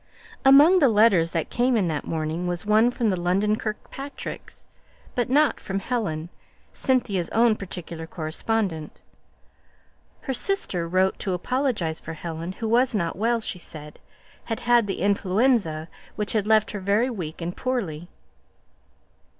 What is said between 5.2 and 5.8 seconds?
not from